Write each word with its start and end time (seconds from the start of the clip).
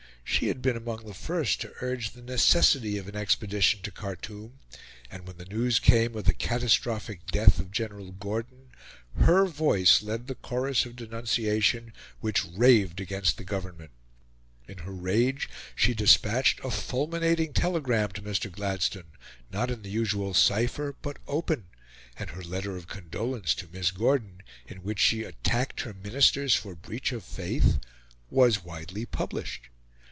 She 0.23 0.47
had 0.47 0.61
been 0.61 0.77
among 0.77 1.05
the 1.05 1.13
first 1.13 1.59
to 1.61 1.73
urge 1.81 2.11
the 2.11 2.21
necessity 2.21 2.97
of 2.97 3.07
an 3.09 3.17
expedition 3.17 3.81
to 3.81 3.91
Khartoum, 3.91 4.59
and, 5.11 5.27
when 5.27 5.37
the 5.37 5.45
news 5.45 5.77
came 5.77 6.15
of 6.15 6.23
the 6.23 6.33
catastrophic 6.33 7.27
death 7.27 7.59
of 7.59 7.69
General 7.69 8.11
Gordon, 8.13 8.69
her 9.17 9.45
voice 9.45 10.01
led 10.01 10.25
the 10.25 10.33
chorus 10.35 10.85
of 10.85 10.95
denunciation 10.95 11.91
which 12.21 12.45
raved 12.45 13.01
against 13.01 13.37
the 13.37 13.43
Government. 13.43 13.91
In 14.69 14.79
her 14.79 14.93
rage, 14.93 15.49
she 15.75 15.93
despatched 15.93 16.61
a 16.63 16.71
fulminating 16.71 17.51
telegram 17.51 18.09
to 18.13 18.21
Mr. 18.21 18.49
Gladstone, 18.49 19.11
not 19.51 19.69
in 19.69 19.81
the 19.81 19.91
usual 19.91 20.33
cypher, 20.33 20.95
but 21.01 21.17
open; 21.27 21.65
and 22.17 22.31
her 22.31 22.41
letter 22.43 22.77
of 22.77 22.87
condolence 22.87 23.53
to 23.55 23.67
Miss 23.71 23.91
Gordon, 23.91 24.41
in 24.65 24.77
which 24.81 24.99
she 24.99 25.23
attacked 25.23 25.81
her 25.81 25.93
Ministers 25.93 26.55
for 26.55 26.73
breach 26.73 27.11
of 27.11 27.23
faith, 27.23 27.79
was 28.29 28.63
widely 28.63 29.05
published. 29.05 29.67